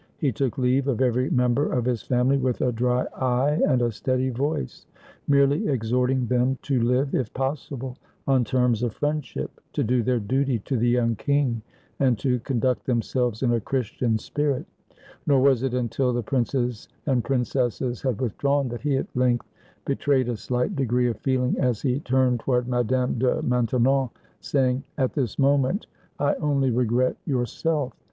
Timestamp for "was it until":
15.39-16.11